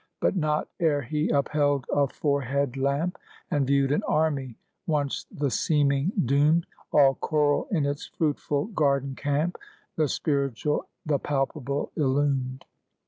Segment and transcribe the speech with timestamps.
[0.19, 3.19] But not ere he upheld a forehead lamp,
[3.51, 4.55] And viewed an army,
[4.87, 9.59] once the seeming doomed, All choral in its fruitful garden camp,
[9.97, 12.65] The spiritual the palpable illumed.